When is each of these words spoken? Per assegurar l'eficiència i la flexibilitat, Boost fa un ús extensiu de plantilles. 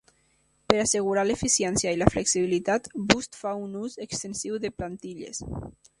Per 0.71 0.77
assegurar 0.83 1.25
l'eficiència 1.31 1.93
i 1.97 1.99
la 2.01 2.09
flexibilitat, 2.15 2.89
Boost 3.11 3.37
fa 3.43 3.53
un 3.67 3.77
ús 3.83 3.99
extensiu 4.07 4.59
de 4.65 4.73
plantilles. 4.81 5.45